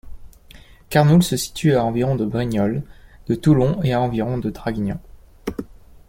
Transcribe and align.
Carnoules 0.89 1.21
se 1.21 1.37
situe 1.37 1.75
à 1.75 1.85
environ 1.85 2.15
de 2.15 2.25
Brignoles, 2.25 2.81
de 3.27 3.35
Toulon 3.35 3.83
et 3.83 3.93
à 3.93 4.01
environ 4.01 4.39
de 4.39 4.49
Draguignan. 4.49 4.99